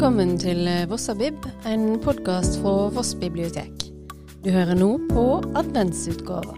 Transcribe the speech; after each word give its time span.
Velkommen 0.00 0.38
til 0.40 0.64
Vossabib, 0.88 1.44
en 1.68 1.82
podkast 2.00 2.54
fra 2.62 2.86
Voss 2.88 3.10
bibliotek. 3.20 3.82
Du 4.40 4.46
hører 4.48 4.72
nå 4.80 4.86
på 5.10 5.24
adventsutgava. 5.60 6.54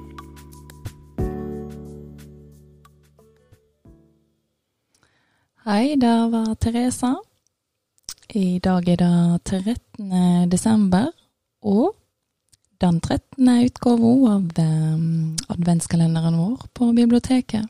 Hei, 5.67 5.97
der 5.99 6.31
var 6.31 6.55
Teresa. 6.63 7.11
I 8.31 8.61
dag 8.63 8.87
er 8.95 9.03
det 9.03 9.11
13. 9.51 10.47
desember, 10.47 11.11
og 11.67 11.97
den 12.79 13.03
13. 13.03 13.51
utgava 13.67 14.15
av 14.37 14.63
um, 14.63 15.35
adventskalenderen 15.51 16.39
vår 16.39 16.69
på 16.79 16.93
biblioteket. 16.95 17.67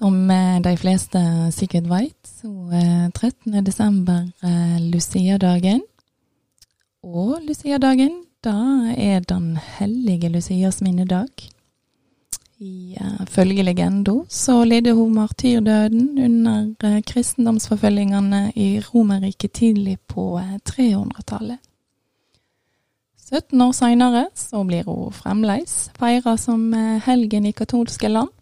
Som 0.00 0.30
eh, 0.30 0.60
de 0.64 0.76
fleste 0.80 1.20
sikkert 1.52 1.84
veit, 1.90 2.16
så 2.24 2.48
er 2.72 3.10
13. 3.12 3.58
desember 3.60 4.30
eh, 4.40 4.78
Lucia-dagen. 4.80 5.82
Og 7.04 7.34
Lucia-dagen, 7.44 8.22
da 8.40 8.54
er 8.96 9.20
den 9.20 9.58
hellige 9.76 10.30
Lucias 10.32 10.80
minnedag. 10.80 11.28
Ifølge 12.60 13.62
legenda 13.62 14.14
så 14.28 14.64
lidde 14.64 14.92
hun 14.96 15.14
martyrdøden 15.14 16.18
under 16.18 17.00
kristendomsforfølgingene 17.06 18.52
i 18.56 18.80
Romerriket 18.80 19.52
tidlig 19.52 19.98
på 20.08 20.40
300-tallet. 20.68 21.60
17 23.30 23.60
år 23.60 23.72
seinere 23.72 24.26
så 24.34 24.64
blir 24.64 24.88
hun 24.88 25.12
fremdeles 25.12 25.90
feira 25.96 26.36
som 26.36 26.72
helgen 27.04 27.46
i 27.46 27.56
katolske 27.56 28.08
land. 28.08 28.32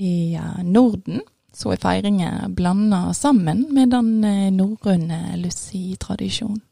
I 0.00 0.38
Norden 0.64 1.20
så 1.52 1.74
er 1.74 1.82
feiringer 1.82 2.48
blanda 2.56 3.10
sammen 3.12 3.66
med 3.74 3.90
den 3.92 4.22
norrøne 4.56 5.36
Lucy-tradisjonen. 5.36 6.62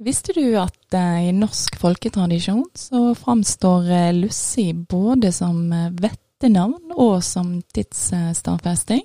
Visste 0.00 0.32
du 0.32 0.54
at 0.56 0.96
uh, 0.96 1.18
i 1.28 1.32
norsk 1.36 1.74
folketradisjon 1.76 2.64
så 2.72 3.10
framstår 3.20 3.90
Lussi 4.16 4.70
både 4.72 5.28
som 5.36 5.58
vettenavn 6.00 6.94
og 6.96 7.18
som 7.26 7.58
tidsstadfesting? 7.76 9.02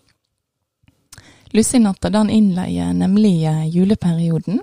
Lussinatta 1.52 2.14
den 2.16 2.32
innleier 2.32 2.96
nemlig 2.96 3.44
juleperioden, 3.76 4.62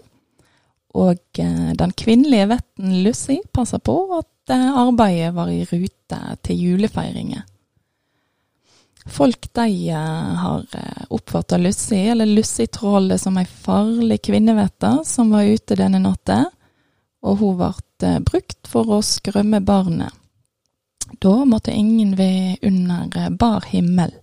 og 0.96 1.20
den 1.36 1.92
kvinnelige 1.96 2.48
vetten 2.50 2.98
Lussi 3.04 3.38
passer 3.52 3.80
på 3.84 3.98
at 4.16 4.52
arbeidet 4.56 5.34
var 5.36 5.52
i 5.52 5.62
rute 5.68 6.18
til 6.44 6.64
julefeiringer. 6.64 7.44
Folk 9.06 9.48
de 9.52 9.90
har 9.90 10.66
oppfatta 11.08 11.58
Lussi, 11.58 12.08
eller 12.08 12.26
Lussi-trollet, 12.26 13.20
som 13.20 13.38
ei 13.38 13.46
farlig 13.46 14.20
kvinnevetter 14.22 15.02
som 15.06 15.32
var 15.34 15.48
ute 15.48 15.78
denne 15.78 15.98
natta, 16.02 16.44
og 17.22 17.38
hun 17.42 17.58
ble 17.58 18.12
brukt 18.26 18.70
for 18.70 18.90
å 18.94 19.00
skrømme 19.02 19.60
barnet. 19.62 20.14
Da 21.22 21.44
måtte 21.44 21.74
ingen 21.74 22.14
ved 22.16 22.62
under 22.62 23.30
bar 23.30 23.66
himmel. 23.70 24.14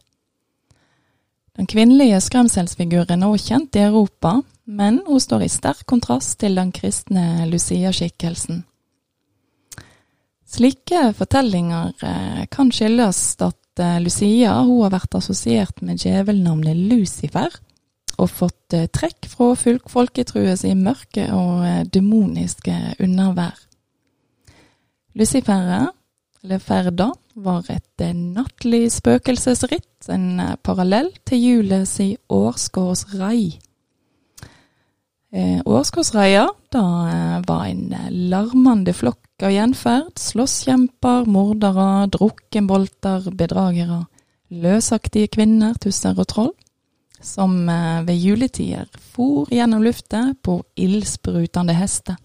Den 1.59 1.67
kvinnelige 1.67 2.22
skremselsfiguren 2.23 3.23
er 3.23 3.33
også 3.33 3.52
kjent 3.52 3.75
i 3.75 3.83
Europa, 3.83 4.38
men 4.63 5.02
hun 5.07 5.19
står 5.19 5.44
i 5.44 5.52
sterk 5.52 5.83
kontrast 5.91 6.38
til 6.39 6.55
den 6.55 6.72
kristne 6.72 7.45
Lucia-skikkelsen. 7.52 8.63
Slike 10.50 11.11
fortellinger 11.13 11.91
kan 12.50 12.72
skyldes 12.73 13.19
at 13.44 13.59
Lucia 14.03 14.53
hun 14.63 14.83
har 14.83 14.94
vært 14.94 15.16
assosiert 15.19 15.81
med 15.85 16.02
djevelnavnet 16.03 16.77
Lucifer, 16.91 17.53
og 18.19 18.30
fått 18.30 18.75
trekk 18.91 19.29
fra 19.31 19.53
folketrues 19.56 20.66
i 20.67 20.73
mørke 20.75 21.29
og 21.31 21.88
demoniske 21.94 22.75
undervær. 23.00 23.56
Luciferet, 25.16 25.95
eller 26.44 26.59
Ferda, 26.63 27.09
var 27.39 27.63
et 27.72 28.03
nattlig 28.16 28.89
spøkelsesritt, 28.91 30.09
en 30.12 30.57
parallell 30.63 31.12
til 31.28 31.45
julets 31.45 31.97
årskårsrei. 35.31 35.62
Årskårsreia 35.66 36.47
da 36.72 37.41
var 37.47 37.66
en 37.66 37.95
larmende 38.29 38.94
flokk 38.94 39.44
av 39.44 39.51
gjenferd, 39.51 40.17
slåsskjemper, 40.17 41.25
mordere, 41.25 42.07
drukkenbolter, 42.09 43.29
bedragere, 43.31 44.06
løsaktige 44.50 45.28
kvinner, 45.28 45.73
tusser 45.79 46.18
og 46.18 46.28
troll, 46.28 46.51
som 47.22 47.68
ved 48.06 48.16
juletider 48.16 48.88
for 49.13 49.47
gjennom 49.51 49.84
lufta 49.84 50.34
på 50.41 50.63
ildsprutende 50.75 51.73
hester, 51.73 52.18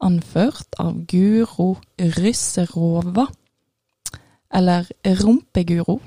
anført 0.00 0.76
av 0.78 1.06
Guro 1.06 1.76
Rysserova, 1.98 3.26
eller 4.52 4.86
Rumpeguro, 5.04 6.00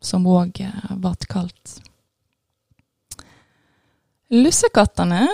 som 0.00 0.26
òg 0.26 0.60
ble 0.98 1.14
kalt. 1.28 1.78
Lussekattene 4.28 5.28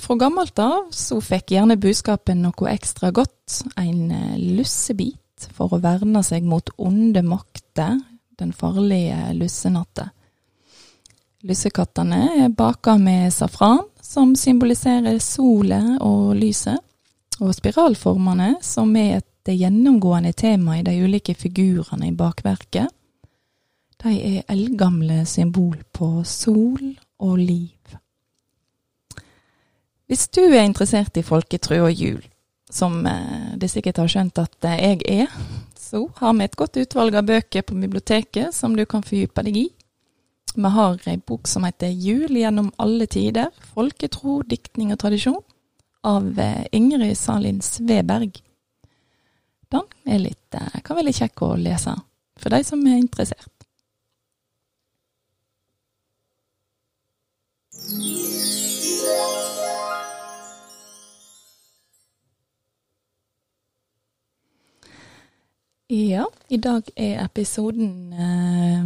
fra 0.00 0.14
gammelt 0.20 0.58
av 0.60 0.90
så 0.92 1.16
fikk 1.24 1.54
gjerne 1.54 1.78
budskapen 1.80 2.42
noe 2.44 2.72
ekstra 2.74 3.08
godt, 3.14 3.62
en 3.80 4.12
lussebit 4.58 5.46
for 5.56 5.72
å 5.72 5.80
verne 5.80 6.20
seg 6.26 6.44
mot 6.44 6.68
onde 6.76 7.22
makter, 7.24 7.96
den 8.36 8.52
farlige 8.52 9.32
lussenatta. 9.38 10.10
Lussekattene 11.48 12.44
er 12.44 12.52
baka 12.52 12.98
med 13.00 13.32
safran, 13.32 13.86
som 14.02 14.36
symboliserer 14.36 15.16
solet 15.22 15.96
og 16.04 16.34
lyset, 16.36 16.78
og 17.40 17.54
spiralformene, 17.56 18.58
som 18.60 18.92
er 18.96 19.22
et 19.22 19.54
gjennomgående 19.56 20.34
tema 20.36 20.76
i 20.78 20.84
de 20.84 20.98
ulike 21.00 21.34
figurene 21.34 22.10
i 22.10 22.16
bakverket. 22.16 22.92
De 24.02 24.12
er 24.12 24.44
eldgamle 24.52 25.24
symbol 25.26 25.80
på 25.94 26.18
sol 26.28 26.92
og 27.22 27.38
liv. 27.40 28.01
Hvis 30.12 30.26
du 30.28 30.42
er 30.44 30.66
interessert 30.66 31.16
i 31.16 31.22
folketro 31.24 31.78
og 31.86 31.94
jul, 31.96 32.18
som 32.68 32.98
de 33.56 33.68
sikkert 33.70 33.96
har 33.96 34.10
skjønt 34.12 34.40
at 34.42 34.66
jeg 34.68 34.98
er, 35.08 35.30
så 35.80 36.02
har 36.18 36.34
vi 36.36 36.44
et 36.44 36.58
godt 36.60 36.76
utvalg 36.82 37.16
av 37.16 37.30
bøker 37.30 37.64
på 37.64 37.78
biblioteket 37.80 38.52
som 38.52 38.76
du 38.76 38.82
kan 38.84 39.00
fordype 39.06 39.40
deg 39.46 39.56
i. 39.56 39.62
Vi 40.52 40.72
har 40.74 41.00
ei 41.08 41.16
bok 41.16 41.48
som 41.48 41.64
heter 41.64 41.88
Jul 41.88 42.36
gjennom 42.36 42.68
alle 42.76 43.06
tider, 43.08 43.48
folketro, 43.72 44.42
diktning 44.44 44.92
og 44.92 45.00
tradisjon, 45.00 45.40
av 46.04 46.28
Ingrid 46.76 47.16
Salin 47.16 47.64
Sveberg. 47.64 48.36
Den 49.72 49.88
er 50.04 50.20
litt, 50.26 50.60
kan 50.84 50.98
være 50.98 51.08
litt 51.08 51.22
kjekk 51.22 51.46
å 51.48 51.54
lese, 51.56 51.96
for 52.36 52.52
de 52.52 52.60
som 52.68 52.84
er 52.84 53.00
interessert. 53.00 53.48
Ja, 65.92 66.24
i 66.48 66.56
dag 66.56 66.86
er 66.96 67.18
episoden 67.20 68.12
eh, 68.16 68.84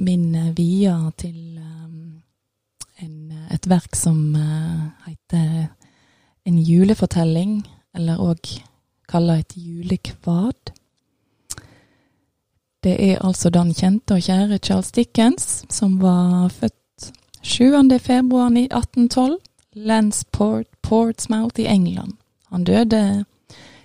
min 0.00 0.36
via 0.56 0.94
til 1.20 1.58
eh, 1.60 3.02
en, 3.04 3.16
et 3.52 3.66
verk 3.68 3.92
som 3.98 4.32
eh, 4.32 5.10
heter 5.10 5.66
En 6.48 6.56
julefortelling, 6.58 7.66
eller 7.94 8.16
òg 8.18 8.48
kalla 9.12 9.36
et 9.42 9.52
julekvad. 9.56 10.72
Det 12.82 12.96
er 12.96 13.20
altså 13.20 13.50
den 13.52 13.74
kjente 13.74 14.16
og 14.16 14.24
kjære 14.24 14.58
Charles 14.58 14.90
Dickens, 14.90 15.66
som 15.68 16.00
var 16.00 16.48
født 16.48 17.12
7. 17.42 17.76
februar 18.00 18.48
1812, 18.48 19.36
Lansport, 19.74 20.66
Portsmouth 20.82 21.60
i 21.60 21.68
England. 21.68 22.16
Han 22.50 22.64
døde 22.64 23.24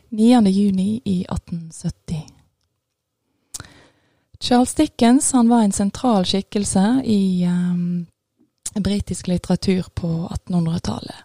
9. 0.09 1.25
juni 4.47 4.63
i 4.63 4.63
1870. 4.63 4.73
Charles 4.73 4.73
Dickens 4.73 5.33
var 5.33 5.61
en 5.61 5.71
sentral 5.71 6.25
skikkelse 6.25 7.01
i 7.05 7.45
um, 7.45 8.07
britisk 8.75 9.27
litteratur 9.27 9.83
på 9.93 10.29
1800-tallet. 10.47 11.23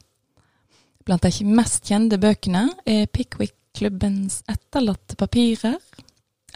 Blant 1.04 1.22
de 1.22 1.44
mest 1.44 1.86
kjente 1.86 2.19
bøkene 2.19 2.69
er 2.86 3.06
Pickwick-klubbens 3.06 4.42
etterlatte 4.48 5.16
papirer, 5.16 5.78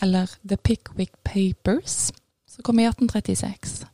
eller 0.03 0.27
The 0.49 0.57
Pickwick 0.57 1.15
Papers, 1.23 2.13
som 2.51 2.63
kom 2.63 2.79
i 2.79 2.87
1836. 2.87 3.87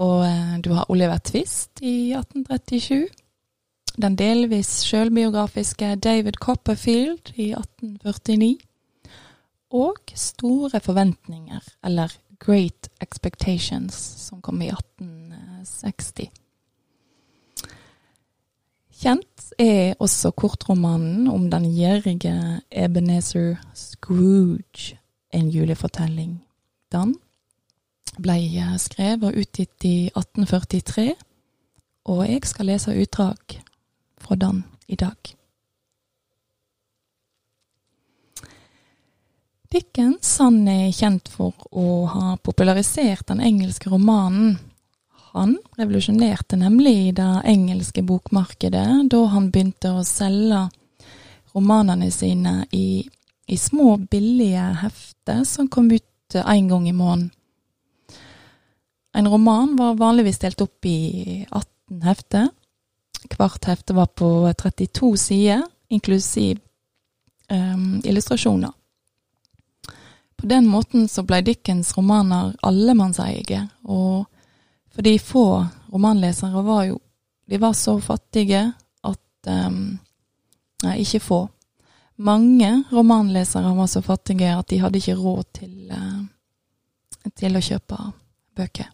Og 0.00 0.24
uh, 0.24 0.58
du 0.60 0.72
har 0.72 0.90
Oliver 0.90 1.18
Twist 1.18 1.80
i 1.80 2.12
1837. 2.12 3.08
Den 4.00 4.16
delvis 4.16 4.82
sjølbiografiske 4.84 5.96
David 5.96 6.36
Copperfield 6.40 7.32
i 7.36 7.52
1849 7.52 8.58
og 9.70 9.96
Store 10.14 10.80
forventninger, 10.80 11.60
eller 11.84 12.12
Great 12.40 12.88
Expectations, 13.00 13.94
som 13.94 14.40
kom 14.42 14.62
i 14.62 14.70
1860. 14.72 16.30
Kjent 19.00 19.52
er 19.58 19.94
også 19.98 20.30
kortromanen 20.36 21.28
om 21.28 21.48
den 21.50 21.70
gjerrige 21.72 22.60
Ebenezer 22.70 23.56
Scrooge, 23.74 24.98
en 25.32 25.48
julefortelling. 25.48 26.40
Den 26.92 27.14
ble 28.20 28.36
skrevet 28.82 29.24
og 29.24 29.38
utgitt 29.40 29.84
i 29.84 30.10
1843, 30.10 31.14
og 32.10 32.24
jeg 32.28 32.44
skal 32.44 32.66
lese 32.66 32.96
utdrag 32.96 33.60
fra 34.20 34.36
den 34.36 34.64
i 34.88 34.96
dag. 34.96 35.39
Dickens 39.70 40.32
han 40.42 40.64
er 40.68 40.90
kjent 40.90 41.28
for 41.30 41.54
å 41.70 42.04
ha 42.10 42.34
popularisert 42.42 43.28
den 43.30 43.42
engelske 43.44 43.90
romanen 43.92 44.56
han 45.32 45.58
revolusjonerte 45.78 46.58
nemlig 46.58 47.14
det 47.14 47.28
engelske 47.46 48.02
bokmarkedet 48.02 48.86
da 49.12 49.20
han 49.30 49.50
begynte 49.54 49.92
å 49.94 50.06
selge 50.06 50.64
romanene 51.54 52.10
sine 52.14 52.64
i, 52.74 53.04
i 53.46 53.58
små, 53.58 53.96
billige 54.10 54.64
hefter 54.82 55.44
som 55.46 55.68
kom 55.70 55.90
ut 55.92 56.34
én 56.34 56.70
gang 56.70 56.88
i 56.88 56.94
måneden. 56.94 57.30
En 59.14 59.26
roman 59.26 59.74
var 59.78 59.98
vanligvis 59.98 60.38
delt 60.38 60.60
opp 60.62 60.86
i 60.86 61.44
18 61.46 62.02
hefter. 62.06 62.50
Hvert 63.30 63.66
hefte 63.66 63.94
var 63.94 64.06
på 64.14 64.28
32 64.58 65.16
sider, 65.18 65.64
inklusiv 65.90 66.60
um, 67.50 67.98
illustrasjoner. 68.06 68.70
På 70.40 70.46
den 70.46 70.66
måten 70.66 71.08
så 71.08 71.22
ble 71.22 71.42
Dickens 71.44 71.92
romaner 71.96 72.54
allemannseie, 72.64 73.66
og 73.84 74.24
fordi 74.94 75.18
få 75.18 75.66
romanlesere 75.92 76.62
var 76.64 76.84
jo 76.88 76.98
De 77.50 77.58
var 77.58 77.72
så 77.74 77.96
fattige 78.00 78.60
at 79.02 79.48
um, 79.50 79.98
Nei, 80.84 81.00
ikke 81.02 81.20
få. 81.20 81.38
Mange 82.16 82.84
romanlesere 82.92 83.74
var 83.76 83.88
så 83.90 84.00
fattige 84.02 84.52
at 84.54 84.68
de 84.70 84.78
hadde 84.78 85.00
ikke 85.02 85.16
råd 85.18 85.42
til, 85.58 85.74
uh, 85.90 87.26
til 87.36 87.58
å 87.58 87.62
kjøpe 87.64 87.98
bøker. 88.56 88.86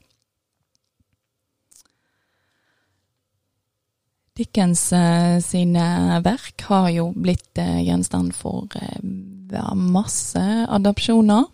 Dickens 4.36 4.90
uh, 4.92 5.38
sine 5.40 6.20
verk 6.24 6.66
har 6.68 6.90
jo 6.92 7.10
blitt 7.16 7.56
uh, 7.58 7.80
gjenstand 7.80 8.34
for 8.36 8.68
masse 9.76 10.42
adopsjoner. 10.68 11.46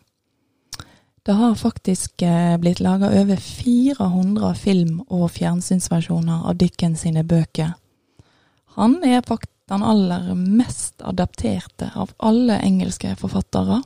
Det 1.22 1.32
har 1.32 1.54
faktisk 1.54 2.22
eh, 2.22 2.56
blitt 2.58 2.80
laga 2.80 3.06
over 3.20 3.36
400 3.36 4.54
film- 4.54 5.04
og 5.06 5.30
fjernsynsversjoner 5.30 6.48
av 6.48 6.56
Dickens 6.58 7.04
sine 7.04 7.22
bøker. 7.22 7.76
Han 8.74 8.98
er 9.04 9.22
faktisk 9.22 9.52
den 9.70 9.84
aller 9.86 10.32
mest 10.34 11.02
adapterte 11.06 11.92
av 11.94 12.10
alle 12.18 12.58
engelske 12.66 13.14
forfattere. 13.20 13.78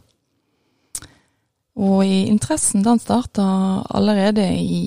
Og 1.77 2.07
i 2.07 2.25
interessen 2.31 2.83
den 2.87 2.99
starta 2.99 3.45
allerede 3.93 4.47
i 4.57 4.81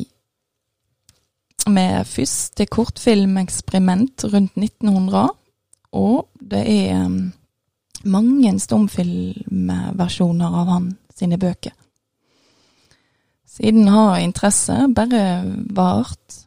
med 1.70 2.08
første 2.10 2.66
kortfilmeksperiment 2.66 4.26
rundt 4.34 4.58
1900, 4.58 5.30
og 5.92 6.30
det 6.52 6.64
er 6.68 7.08
mm, 7.08 7.32
mange 8.06 8.54
stumfilmversjoner 8.60 10.60
av 10.62 10.74
han 10.74 10.92
sine 11.16 11.40
bøker. 11.42 11.76
Siden 13.50 13.90
har 13.92 14.22
interesse 14.24 14.78
bare 14.96 15.24
vart 15.76 16.44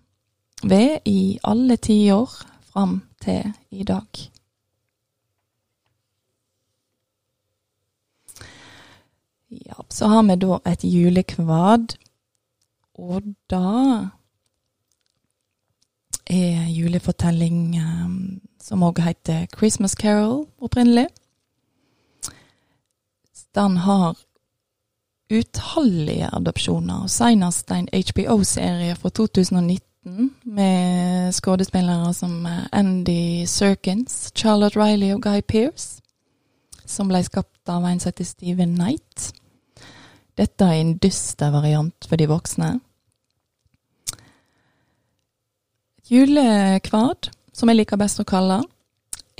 ved 0.62 1.02
i 1.04 1.38
alle 1.44 1.76
tiår 1.76 2.38
fram 2.72 3.02
til 3.20 3.52
i 3.70 3.84
dag. 3.84 4.28
Ja, 9.52 9.74
så 9.88 10.08
har 10.08 10.22
vi 10.22 10.36
da 10.40 10.58
et 10.70 10.84
julekvad, 10.84 11.94
og 12.94 13.22
da 13.50 14.08
er 16.26 16.66
julefortelling 16.70 17.76
um, 17.80 18.40
som 18.62 18.82
òg 18.86 19.00
heter 19.02 19.46
Christmas 19.56 19.96
Carol 19.98 20.46
opprinnelig. 20.62 21.08
Den 23.54 23.76
har 23.84 24.16
utallige 25.32 26.28
adopsjoner, 26.32 27.06
senest 27.08 27.70
en 27.72 27.88
HBO-serie 27.92 28.94
fra 28.96 29.10
2019 29.10 30.30
med 30.44 31.32
skuespillere 31.32 32.14
som 32.14 32.46
eh, 32.46 32.64
Andy 32.72 33.44
Serkins, 33.46 34.32
Charlotte 34.36 34.76
Riley 34.76 35.12
og 35.14 35.22
Guy 35.22 35.40
Pearce, 35.40 36.02
som 36.86 37.08
ble 37.08 37.22
skapt 37.24 37.68
av 37.70 37.84
en 37.86 38.00
som 38.00 38.10
heter 38.10 38.26
Steven 38.26 38.74
Knight. 38.74 39.32
Dette 40.38 40.64
er 40.64 40.80
en 40.80 40.96
dyster 40.98 41.52
variant 41.52 42.08
for 42.08 42.16
de 42.16 42.28
voksne. 42.28 42.72
Julekvad, 46.12 47.30
som 47.56 47.70
jeg 47.70 47.78
liker 47.78 47.96
best 47.96 48.20
å 48.20 48.28
kalle, 48.28 48.58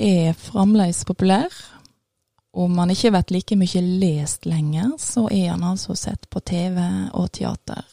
er 0.00 0.32
fremdeles 0.38 1.02
populær 1.04 1.52
om 2.52 2.78
han 2.80 2.92
ikke 2.92 3.10
har 3.10 3.16
vært 3.19 3.32
like 3.32 3.56
mye 3.60 3.82
lest 4.00 4.46
lenger, 4.48 4.94
så 5.00 5.26
er 5.32 5.50
han 5.54 5.64
altså 5.64 5.96
sett 5.96 6.28
på 6.32 6.40
TV 6.44 6.78
og 7.16 7.28
teater. 7.32 7.84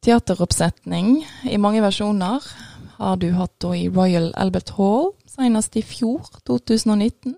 Teateroppsetning 0.00 1.20
i 1.50 1.58
mange 1.60 1.82
versjoner 1.84 2.46
har 2.98 3.16
du 3.20 3.30
hatt 3.36 3.54
da 3.62 3.74
i 3.76 3.88
Royal 3.90 4.30
Albert 4.34 4.74
Hall, 4.78 5.12
senest 5.30 5.76
i 5.76 5.82
fjor, 5.84 6.26
2019. 6.46 7.34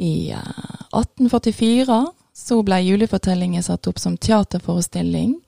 I 0.00 0.32
1844 0.32 1.96
eh, 1.96 2.10
så 2.32 2.62
ble 2.64 2.80
julefortellingen 2.86 3.64
satt 3.64 3.86
opp 3.90 4.00
som 4.00 4.16
teaterforestilling. 4.16 5.41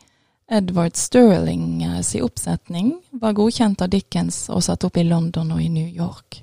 Edward 0.46 0.96
Sterling 0.96 1.82
eh, 1.82 2.00
sin 2.00 2.22
oppsetning 2.22 3.02
var 3.10 3.32
godkjent 3.32 3.82
av 3.82 3.88
Dickens 3.92 4.48
og 4.52 4.64
satt 4.66 4.84
opp 4.84 4.98
i 5.00 5.06
London 5.06 5.52
og 5.54 5.62
i 5.62 5.70
New 5.72 5.88
York. 5.88 6.42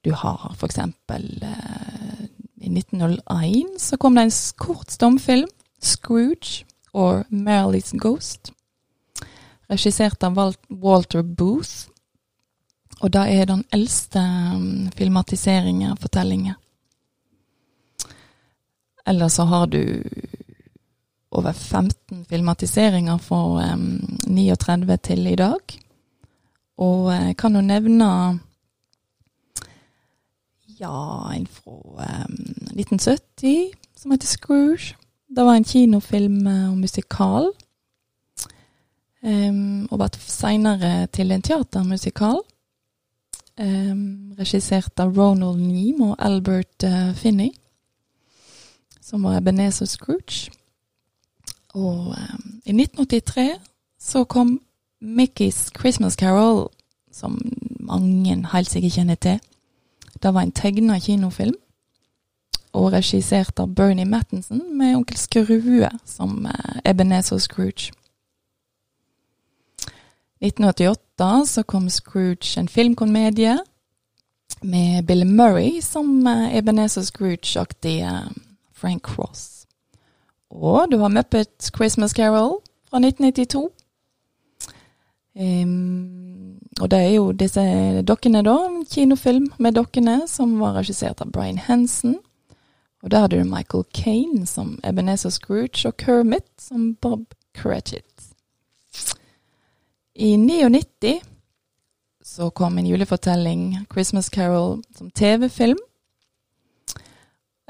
Du 0.00 0.12
har 0.16 0.54
for 0.56 0.68
eksempel 0.68 1.26
eh, 1.44 2.24
I 2.64 2.70
1901 2.72 3.76
så 3.82 3.96
kom 3.96 4.16
det 4.16 4.28
en 4.28 4.38
kort 4.56 4.90
stumfilm, 4.90 5.48
'Scrooge' 5.80 6.64
or 6.92 7.24
'Marily's 7.30 7.92
Ghost', 7.92 8.52
regissert 9.70 10.24
av 10.24 10.56
Walter 10.68 11.22
Booth. 11.22 11.88
Og 13.00 13.12
det 13.12 13.28
er 13.30 13.44
den 13.46 13.64
eldste 13.72 14.18
um, 14.18 14.90
filmatiseringen 14.90 15.92
av 15.92 16.00
fortellingen. 16.02 16.54
Eller 19.06 19.28
så 19.28 19.44
har 19.44 19.66
du 19.66 20.02
over 21.38 21.52
15 21.52 22.24
filmatiseringer 22.28 23.18
fra 23.22 23.72
um, 23.72 24.18
39 24.26 24.98
til 25.06 25.26
i 25.30 25.38
dag. 25.38 25.78
Og 26.78 27.10
jeg 27.14 27.36
kan 27.38 27.56
jo 27.56 27.62
nevne 27.64 28.10
ja, 30.78 31.30
en 31.34 31.46
fra 31.46 31.78
um, 32.28 32.34
1970 32.74 33.72
som 33.98 34.10
heter 34.14 34.26
Scrooge. 34.26 34.94
Det 35.28 35.44
var 35.44 35.58
en 35.58 35.64
kinofilm 35.64 36.46
uh, 36.46 36.70
og 36.70 36.78
musikal. 36.78 37.50
Um, 39.22 39.88
og 39.90 39.98
ble 39.98 40.08
seinere 40.22 41.08
til 41.12 41.34
en 41.34 41.42
teatermusikal. 41.42 42.38
Um, 43.58 44.34
regissert 44.38 45.00
av 45.02 45.16
Ronald 45.18 45.58
Neam 45.58 46.12
og 46.12 46.14
Albert 46.22 46.86
uh, 46.86 47.10
Finney. 47.18 47.50
Som 49.02 49.26
var 49.26 49.40
Ebenezer 49.40 49.90
Scrooge. 49.90 50.52
Og 51.74 52.14
um, 52.16 52.60
i 52.64 52.72
1983 52.72 53.58
så 54.00 54.24
kom 54.24 54.60
Mickey's 55.02 55.70
Christmas 55.78 56.14
Carol, 56.14 56.68
som 57.12 57.38
mange 57.80 58.46
helt 58.52 58.70
sikkert 58.70 58.92
kjenner 58.92 59.14
til. 59.14 59.40
Det 60.22 60.34
var 60.34 60.42
en 60.42 60.52
tegna 60.52 60.98
kinofilm, 60.98 61.54
og 62.72 62.92
regissert 62.92 63.60
av 63.60 63.74
Bernie 63.74 64.04
Mattinson, 64.04 64.60
med 64.78 64.96
onkel 64.96 65.16
Skrue 65.16 65.90
som 66.04 66.46
uh, 66.46 66.80
Ebenezer 66.84 67.38
Scrooge. 67.38 67.92
1988 70.40 71.46
så 71.46 71.62
kom 71.62 71.88
Scrooge, 71.90 72.60
en 72.60 72.68
filmkomedie 72.68 73.58
med 74.62 75.06
Bill 75.06 75.26
Murray 75.26 75.80
som 75.80 76.26
uh, 76.26 76.56
Ebenezer 76.56 77.02
Scrooge-aktig 77.02 78.02
uh, 78.02 78.30
Frank 78.72 79.02
Cross. 79.02 79.57
Og 80.50 80.90
du 80.90 80.98
har 80.98 81.08
Muppet 81.08 81.70
Christmas 81.76 82.12
Carol 82.16 82.60
fra 82.90 82.98
1992. 82.98 83.68
Um, 85.38 86.58
og 86.80 86.90
det 86.90 86.98
er 86.98 87.12
jo 87.14 87.32
disse 87.32 87.62
dokkene, 88.02 88.42
da. 88.42 88.56
En 88.66 88.86
Kinofilm 88.86 89.52
med 89.58 89.76
dokkene 89.78 90.22
som 90.26 90.58
var 90.60 90.78
regissert 90.78 91.20
av 91.20 91.30
Brian 91.32 91.58
Henson. 91.58 92.18
Og 93.02 93.10
der 93.10 93.20
hadde 93.20 93.38
du 93.38 93.44
Michael 93.44 93.84
Kane 93.94 94.46
som 94.46 94.78
Ebenezer 94.84 95.30
Scrooge 95.30 95.86
og 95.86 95.96
Kermit 95.96 96.48
som 96.58 96.94
Bob 96.94 97.34
Cratchit. 97.54 98.04
I 100.14 100.36
99 100.36 101.20
så 102.24 102.50
kom 102.50 102.78
en 102.78 102.86
julefortelling, 102.86 103.86
'Christmas 103.90 104.30
Carol', 104.30 104.82
som 104.96 105.10
TV-film. 105.10 105.78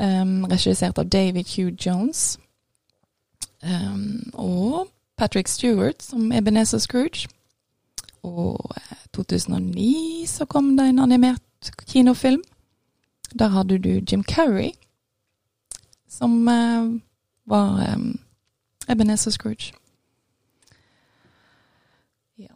Um, 0.01 0.45
regissert 0.45 0.99
av 0.99 1.05
David 1.05 1.45
Hugh 1.57 1.77
Jones. 1.87 2.39
Um, 3.63 4.31
og 4.35 4.89
Patrick 5.17 5.49
Stewart 5.49 6.03
som 6.03 6.33
Ebenezer 6.33 6.79
Scrooge. 6.79 7.29
Og 8.23 8.71
2009 9.15 10.25
så 10.27 10.45
kom 10.45 10.77
det 10.77 10.89
en 10.89 10.99
animert 10.99 11.73
kinofilm. 11.87 12.43
Der 13.39 13.49
hadde 13.49 13.79
du 13.79 13.89
Jim 14.13 14.25
Carrey, 14.25 14.71
som 16.09 16.49
uh, 16.49 17.01
var 17.47 17.95
um, 17.95 18.21
Ebenezer 18.89 19.31
Scrooge. 19.31 19.73
Ja 22.39 22.55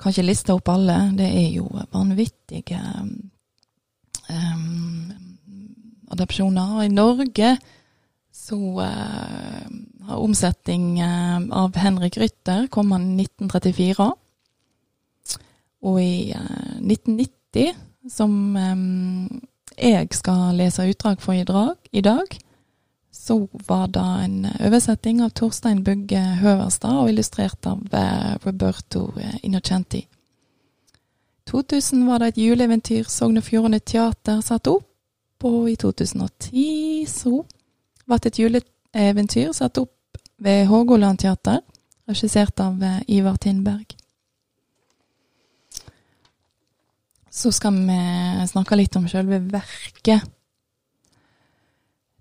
Kan 0.00 0.10
ikke 0.10 0.22
liste 0.22 0.52
opp 0.52 0.68
alle. 0.68 1.12
Det 1.18 1.26
er 1.26 1.48
jo 1.52 1.66
vanvittige 1.92 2.80
um, 4.30 5.12
adopsjoner. 6.10 6.82
I 6.82 6.88
Norge 6.88 7.58
så 8.32 8.56
uh, 8.56 9.66
omsetning 10.16 11.00
uh, 11.02 11.38
av 11.62 11.76
Henrik 11.78 12.18
Rytter 12.20 12.66
kom 12.72 12.92
i 12.96 13.00
1934. 13.24 14.10
Og 15.86 16.02
i 16.02 16.32
uh, 16.34 16.76
1990, 16.82 17.74
som 18.10 18.34
um, 18.56 19.40
jeg 19.78 20.08
skal 20.16 20.56
lese 20.58 20.88
utdrag 20.90 21.20
for 21.22 21.36
i 21.36 21.44
dag, 21.44 21.76
i 21.92 22.00
dag 22.04 22.38
så 23.12 23.48
var 23.52 23.86
det 23.86 24.00
en 24.24 24.46
oversetting 24.66 25.20
av 25.22 25.30
Torstein 25.30 25.82
Bugge 25.84 26.20
Høverstad 26.40 27.02
og 27.02 27.10
illustrert 27.10 27.66
av 27.66 27.94
eh, 27.94 28.36
Roberto 28.44 29.10
eh, 29.18 29.36
Innocenti. 29.42 30.06
2000 31.50 32.06
var 32.06 32.22
det 32.22 32.28
et 32.32 32.40
juleeventyr 32.44 33.08
Sogn 33.10 33.40
og 33.40 33.44
Fjordane 33.44 33.80
Teater 33.80 34.40
satt 34.46 34.70
opp, 34.70 34.86
og 35.44 35.70
i 35.70 35.76
2010 35.76 37.06
så 37.10 37.42
ble 38.06 38.20
et 38.24 38.38
juleeventyr 38.38 39.52
satt 39.56 39.80
opp 39.82 39.94
ved 40.40 40.66
Hågoland 40.66 41.20
teater, 41.20 41.60
regissert 42.08 42.60
av 42.60 42.82
eh, 42.82 43.00
Ivar 43.06 43.36
Tindberg. 43.36 43.96
Så 47.30 47.52
skal 47.52 47.76
vi 47.86 47.98
snakke 48.50 48.76
litt 48.76 48.96
om 48.98 49.08
selve 49.08 49.38
verket. 49.52 50.24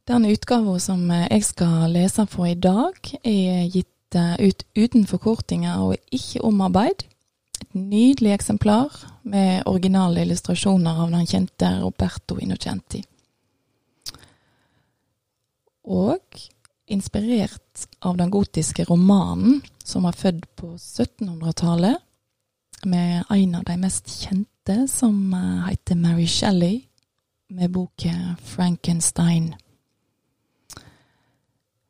Den 0.09 0.25
utgaven 0.25 0.79
som 0.83 1.05
eh, 1.11 1.27
jeg 1.31 1.47
skal 1.47 1.93
lese 1.95 2.27
for 2.29 2.49
i 2.49 2.57
dag, 2.59 2.97
er 3.23 3.69
gitt 3.71 4.19
eh, 4.19 4.35
ut 4.41 4.67
uten 4.75 5.07
forkortinger 5.07 5.79
og 5.85 5.95
ikke 6.11 6.43
omarbeid. 6.45 7.07
Et 7.59 7.75
nydelig 7.75 8.35
eksemplar 8.35 8.93
med 9.23 9.63
originale 9.67 10.23
illustrasjoner 10.25 11.03
av 11.05 11.15
den 11.15 11.27
kjente 11.27 11.71
Roberto 11.81 12.39
Innocenti. 12.39 13.03
Og 15.89 16.41
inspirert 16.89 17.88
av 18.00 18.17
den 18.17 18.31
gotiske 18.34 18.86
romanen 18.89 19.62
som 19.84 20.03
var 20.03 20.17
født 20.17 20.46
på 20.55 20.74
1700-tallet, 20.75 21.98
med 22.86 23.24
en 23.29 23.55
av 23.55 23.63
de 23.67 23.77
mest 23.77 24.10
kjente, 24.10 24.88
som 24.88 25.34
eh, 25.34 25.69
heter 25.69 25.96
Mary 25.96 26.27
Shelley, 26.27 26.81
med 27.50 27.72
boken 27.72 28.36
Frankenstein. 28.46 29.55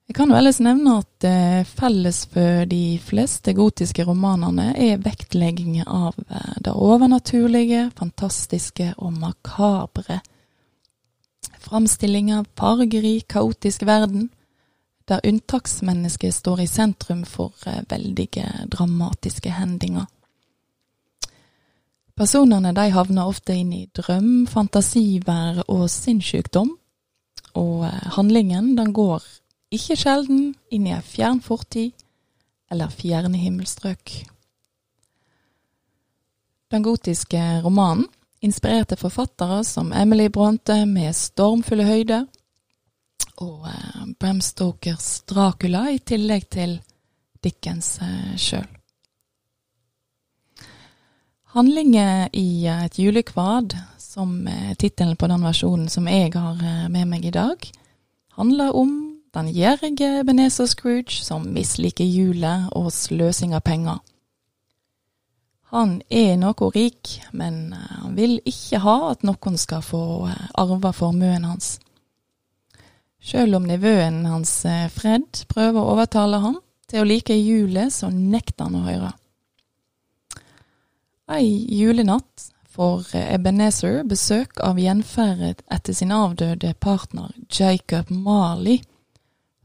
Jeg 0.09 0.15
kan 0.17 0.31
jo 0.31 0.37
ellers 0.39 0.57
nevne 0.63 0.95
at 1.03 1.25
eh, 1.27 1.67
felles 1.69 2.23
for 2.31 2.63
de 2.65 2.97
fleste 3.05 3.53
gotiske 3.53 4.01
romanene 4.07 4.71
er 4.73 5.03
vektlegging 5.03 5.83
av 5.83 6.17
eh, 6.25 6.55
det 6.65 6.73
overnaturlige, 6.73 7.91
fantastiske 7.99 8.95
og 8.97 9.13
makabre. 9.19 10.17
Framstilling 11.61 12.31
av 12.33 12.49
fargerik, 12.57 13.27
kaotisk 13.29 13.85
verden, 13.85 14.31
der 15.09 15.25
unntaksmennesket 15.25 16.35
står 16.35 16.63
i 16.63 16.69
sentrum 16.69 17.25
for 17.25 17.53
eh, 17.67 17.81
veldige, 17.89 18.45
dramatiske 18.71 19.51
hendinger. 19.57 20.05
Personene 22.19 22.73
de 22.75 22.89
havner 22.91 23.29
ofte 23.31 23.55
inn 23.55 23.71
i 23.73 23.85
drøm, 23.95 24.47
fantasivær 24.51 25.63
og 25.71 25.85
sinnssykdom, 25.89 26.73
og 27.55 27.85
handlingen 28.17 28.73
den 28.77 28.91
går 28.93 29.23
ikke 29.73 29.95
sjelden 29.97 30.51
inn 30.73 30.87
i 30.89 30.93
ei 30.97 31.01
fjern 31.05 31.39
fortid 31.41 31.93
eller 32.69 32.91
fjerne 32.93 33.39
himmelstrøk. 33.39 34.11
Den 36.69 36.83
gotiske 36.85 37.39
romanen 37.63 38.05
inspirerte 38.45 38.97
forfattere 38.99 39.63
som 39.63 39.93
Emily 39.93 40.27
Bronte 40.29 40.85
med 40.85 41.15
stormfulle 41.17 41.87
høyder, 41.87 42.27
og 43.43 43.67
eh, 43.69 44.03
Bram 44.19 44.41
Stokers 44.43 45.21
Dracula 45.29 45.87
i 45.93 45.99
tillegg 45.99 46.49
til 46.51 46.77
Dickens 47.43 47.97
eh, 48.03 48.35
sjøl. 48.39 48.67
Handlinger 51.55 52.29
i 52.37 52.67
Et 52.69 52.99
julekvad, 52.99 53.73
som 53.97 54.47
er 54.47 54.75
tittelen 54.77 55.15
på 55.17 55.27
den 55.31 55.41
versjonen 55.41 55.89
som 55.89 56.07
jeg 56.07 56.33
har 56.35 56.59
eh, 56.61 56.85
med 56.93 57.09
meg 57.09 57.25
i 57.25 57.33
dag, 57.33 57.63
handler 58.37 58.75
om 58.75 58.93
den 59.33 59.49
gjerrige 59.53 60.19
Ebenezer 60.19 60.69
Scrooge 60.69 61.23
som 61.23 61.47
misliker 61.53 62.05
julet 62.05 62.69
og 62.77 62.91
sløsing 62.93 63.55
av 63.57 63.65
penger. 63.65 63.99
Han 65.69 65.99
er 66.09 66.33
noe 66.41 66.69
rik, 66.73 67.19
men 67.31 67.73
eh, 67.73 67.97
han 68.01 68.15
vil 68.17 68.39
ikke 68.49 68.81
ha 68.85 68.97
at 69.11 69.25
noen 69.27 69.57
skal 69.61 69.83
få 69.85 70.03
eh, 70.29 70.47
arve 70.57 70.93
formuen 70.97 71.45
hans. 71.45 71.77
Selv 73.19 73.59
om 73.59 73.65
nevøen 73.67 74.23
hans 74.29 74.51
eh, 74.65 74.87
Fred 74.91 75.43
prøver 75.51 75.79
å 75.79 75.95
overtale 75.95 76.39
ham 76.43 76.59
til 76.89 77.03
å 77.03 77.07
like 77.07 77.35
julet, 77.35 77.93
så 77.93 78.09
nekter 78.09 78.69
han 78.69 78.79
å 78.79 78.85
høre. 78.85 79.11
Ei 81.29 81.49
julenatt 81.77 82.49
får 82.73 83.11
Ebenezer 83.19 84.03
besøk 84.07 84.61
av 84.65 84.79
gjenferd 84.81 85.61
etter 85.69 85.93
sin 85.93 86.13
avdøde 86.15 86.71
partner 86.81 87.33
Jacob 87.51 88.09
Marley, 88.09 88.79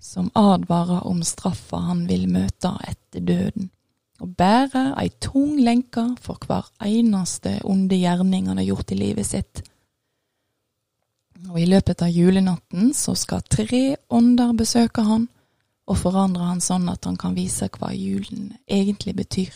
som 0.00 0.28
advarer 0.36 1.06
om 1.08 1.22
straffa 1.24 1.80
han 1.86 2.04
vil 2.10 2.26
møte 2.28 2.74
etter 2.84 3.24
døden, 3.24 3.70
og 4.20 4.34
bærer 4.36 4.92
ei 5.00 5.08
tung 5.22 5.56
lenke 5.62 6.04
for 6.20 6.42
hver 6.44 6.68
eneste 6.84 7.56
onde 7.64 7.96
gjerning 7.96 8.50
han 8.50 8.60
har 8.60 8.68
gjort 8.74 8.92
i 8.92 9.00
livet 9.00 9.30
sitt. 9.30 9.62
Og 11.50 11.60
i 11.60 11.66
løpet 11.68 12.02
av 12.02 12.12
julenatten 12.14 12.92
så 12.94 13.14
skal 13.18 13.44
tre 13.50 13.96
ånder 14.08 14.54
besøke 14.56 15.02
han 15.04 15.28
og 15.90 15.98
forandre 16.00 16.46
han 16.48 16.62
sånn 16.64 16.88
at 16.88 17.04
han 17.04 17.16
kan 17.20 17.34
vise 17.36 17.68
hva 17.74 17.90
julen 17.92 18.54
egentlig 18.70 19.16
betyr. 19.18 19.52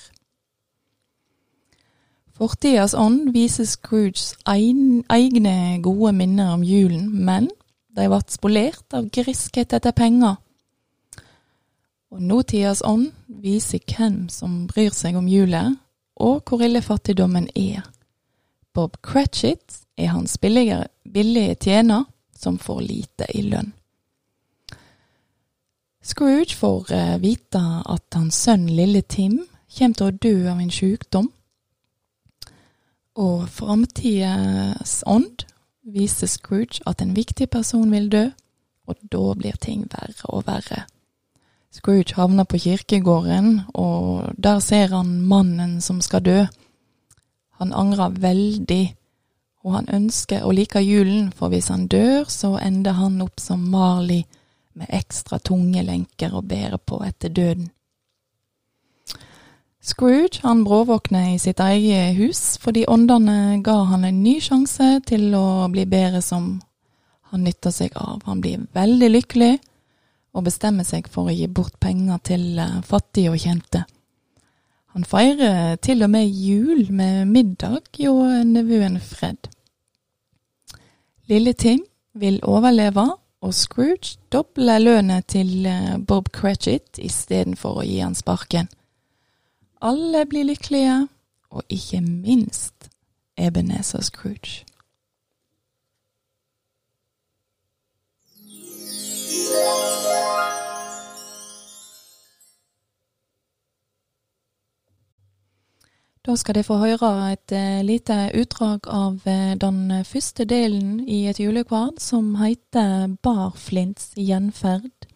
Fortidas 2.39 2.95
ånd 2.95 3.33
viser 3.35 3.67
Scrooges 3.67 4.35
egne 4.47 5.55
gode 5.83 6.13
minner 6.15 6.53
om 6.55 6.63
julen, 6.63 7.09
men 7.11 7.49
de 7.97 8.07
ble 8.07 8.21
spolert 8.31 8.95
av 8.95 9.09
griskhet 9.11 9.75
etter 9.75 9.97
penger. 9.97 10.37
Og 12.15 12.23
nåtidas 12.23 12.85
ånd 12.87 13.11
viser 13.27 13.83
hvem 13.91 14.29
som 14.33 14.67
bryr 14.71 14.95
seg 14.95 15.19
om 15.19 15.27
julet, 15.29 15.75
og 16.19 16.45
hvor 16.47 16.63
ille 16.63 16.83
fattigdommen 16.83 17.49
er. 17.59 17.83
Bob 18.75 18.97
Cratchit 19.03 19.83
er 19.99 20.13
hans 20.15 20.39
billige, 20.39 20.85
billige 21.13 21.55
tjener 21.55 22.05
som 22.37 22.59
får 22.59 22.81
lite 22.81 23.27
i 23.35 23.43
lønn. 23.43 23.73
Scrooge 26.03 26.57
får 26.57 26.93
eh, 26.93 27.17
vite 27.21 27.61
at 27.85 28.15
hans 28.17 28.37
sønn 28.47 28.69
lille 28.71 29.03
Tim 29.03 29.43
kommer 29.77 29.99
til 29.99 30.07
å 30.09 30.19
dø 30.23 30.35
av 30.49 30.63
en 30.63 30.73
sykdom. 30.73 31.29
Og 33.19 33.49
framtidas 33.51 35.03
ånd 35.07 35.45
viser 35.83 36.31
Scrooge 36.31 36.81
at 36.87 37.03
en 37.03 37.17
viktig 37.17 37.51
person 37.51 37.91
vil 37.93 38.09
dø, 38.13 38.29
og 38.89 38.97
da 39.13 39.35
blir 39.37 39.59
ting 39.61 39.85
verre 39.93 40.31
og 40.31 40.47
verre. 40.47 40.87
Scrooge 41.75 42.17
havner 42.17 42.47
på 42.49 42.61
kirkegården, 42.63 43.61
og 43.75 44.33
der 44.39 44.63
ser 44.65 44.95
han 44.95 45.21
mannen 45.29 45.81
som 45.85 46.01
skal 46.01 46.25
dø. 46.25 46.39
Han 47.61 47.75
angrer 47.75 48.17
veldig, 48.23 48.85
og 49.69 49.75
han 49.77 49.91
ønsker 49.93 50.45
å 50.45 50.53
like 50.57 50.81
julen, 50.81 51.29
for 51.37 51.53
hvis 51.53 51.69
han 51.69 51.87
dør, 51.93 52.25
så 52.33 52.55
ender 52.57 52.97
han 52.97 53.21
opp 53.21 53.37
som 53.43 53.67
Marley 53.69 54.25
med 54.79 54.89
ekstra 54.95 55.37
tunge 55.45 55.83
lenker 55.85 56.33
å 56.33 56.41
bære 56.41 56.79
på 56.81 57.03
etter 57.05 57.29
døden. 57.35 57.69
Scrooge 59.85 60.41
han 60.43 60.65
bråvåkner 60.65 61.35
i 61.35 61.39
sitt 61.41 61.61
eget 61.65 62.17
hus 62.19 62.59
fordi 62.61 62.83
åndene 62.91 63.61
ga 63.65 63.77
han 63.93 64.05
en 64.05 64.23
ny 64.25 64.37
sjanse 64.43 64.99
til 65.09 65.31
å 65.37 65.69
bli 65.73 65.87
bedre 65.89 66.21
som 66.25 66.59
han 67.31 67.45
nytter 67.45 67.73
seg 67.73 67.97
av. 67.97 68.25
Han 68.25 68.43
blir 68.45 68.67
veldig 68.77 69.11
lykkelig 69.13 69.53
og 70.37 70.45
bestemmer 70.49 70.85
seg 70.89 71.09
for 71.13 71.29
å 71.29 71.37
gi 71.37 71.49
bort 71.49 71.79
penger 71.81 72.21
til 72.25 72.59
eh, 72.61 72.81
fattige 72.87 73.33
og 73.33 73.41
kjente. 73.43 73.85
Han 74.97 75.05
feirer 75.09 75.77
til 75.85 76.03
og 76.03 76.11
med 76.11 76.27
jul 76.27 76.89
med 76.91 77.29
middag 77.31 77.89
hjå 78.01 78.15
nevøen 78.49 78.99
Fred. 79.05 79.51
Lille 81.29 81.53
Tim 81.53 81.85
vil 82.15 82.41
overleve, 82.43 83.17
og 83.41 83.55
Scrooge 83.55 84.17
dobler 84.33 84.79
lønna 84.79 85.21
til 85.21 85.67
eh, 85.67 85.99
Bob 86.01 86.31
Cratchit 86.33 86.99
istedenfor 86.99 87.83
å 87.83 87.85
gi 87.85 87.99
han 88.01 88.17
sparken. 88.17 88.71
Alle 89.85 90.25
blir 90.27 90.49
lykkelige, 90.49 91.03
og 91.53 91.63
ikke 91.69 92.01
minst 92.01 92.89
Ebenezer 93.37 94.01
Scrooge. 94.09 94.65
Da 106.29 106.35
skal 106.37 106.59
de 106.59 106.63
få 106.67 106.77
høre 106.77 107.09
et 107.33 107.53
eh, 107.57 107.79
lite 107.81 108.15
utdrag 108.37 108.85
av 108.93 109.23
eh, 109.25 109.55
den 109.57 109.79
første 110.05 110.45
delen 110.45 110.99
i 111.09 111.23
et 111.31 111.41
julekvad 111.41 112.03
som 112.05 112.35
heter 112.37 113.15
Barflints 113.25 114.11
gjenferd. 114.13 115.07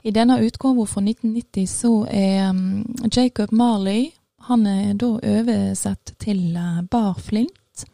I 0.00 0.14
denne 0.16 0.38
utgaven 0.40 0.88
fra 0.88 1.04
1990 1.04 1.68
så 1.68 1.92
er 2.08 2.48
um, 2.48 2.80
Jacob 3.12 3.52
Marley 3.52 4.08
han 4.48 4.64
er 4.64 4.96
da 4.96 5.18
oversatt 5.20 6.14
til 6.16 6.56
uh, 6.56 6.80
Barflint. 6.88 7.84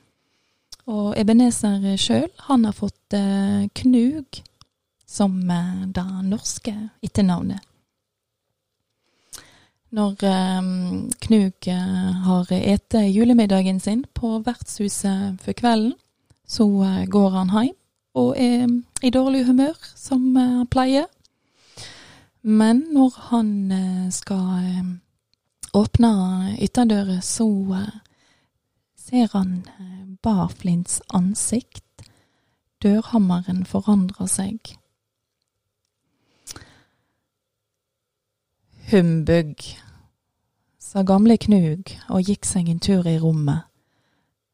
Og 0.87 1.17
Ebenezer 1.19 1.97
sjøl, 1.99 2.31
han 2.47 2.69
har 2.69 2.77
fått 2.79 3.17
Knug 3.75 4.45
som 5.11 5.41
det 5.91 6.07
norske 6.23 6.77
etternavnet. 7.03 7.67
Når 9.95 10.16
um, 10.59 11.11
Knug 11.23 11.69
uh, 11.69 12.12
har 12.26 12.52
ete 12.52 13.05
julemiddagen 13.07 13.78
sin 13.81 14.05
på 14.14 14.40
vertshuset 14.47 15.38
for 15.40 15.52
kvelden, 15.52 15.95
så 16.47 16.66
uh, 16.66 17.05
går 17.07 17.31
han 17.31 17.52
hjem 17.55 17.76
og 18.16 18.33
er 18.40 18.66
i 19.05 19.11
dårlig 19.12 19.45
humør, 19.45 19.76
som 19.95 20.37
han 20.37 20.66
pleier. 20.73 21.05
Men 22.43 22.87
når 22.95 23.12
han 23.28 23.50
skal 24.11 24.97
åpne 25.76 26.12
ytterdøra, 26.64 27.19
så 27.21 27.50
ser 28.97 29.28
han 29.35 29.66
Barflints 30.23 31.02
ansikt. 31.12 32.07
Dørhammeren 32.83 33.66
forandrer 33.69 34.31
seg. 34.33 34.73
Humbug, 38.88 39.62
sa 40.78 41.02
gamle 41.02 41.35
Knug 41.43 41.90
og 42.07 42.28
gikk 42.28 42.47
seg 42.47 42.69
en 42.71 42.78
tur 42.78 43.09
i 43.11 43.16
rommet. 43.19 43.64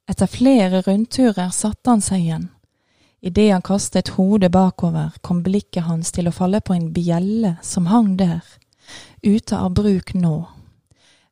Etter 0.09 0.31
flere 0.33 0.81
rundturer 0.87 1.51
satte 1.53 1.93
han 1.93 2.01
seg 2.01 2.23
igjen. 2.23 2.47
Idet 3.21 3.51
han 3.53 3.61
kastet 3.61 4.15
hodet 4.17 4.49
bakover, 4.57 5.13
kom 5.21 5.43
blikket 5.45 5.85
hans 5.85 6.15
til 6.17 6.31
å 6.31 6.33
falle 6.33 6.63
på 6.65 6.73
en 6.73 6.89
bjelle 6.97 7.59
som 7.61 7.93
hang 7.93 8.15
der, 8.17 8.41
ute 9.21 9.53
av 9.53 9.77
bruk 9.77 10.15
nå, 10.17 10.49